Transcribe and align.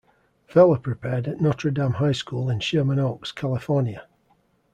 Vella 0.51 0.79
prepped 0.79 1.27
at 1.27 1.39
Notre 1.41 1.69
Dame 1.71 1.91
High 1.91 2.11
School 2.13 2.49
in 2.49 2.59
Sherman 2.59 2.97
Oaks, 2.97 3.31
California. 3.31 4.07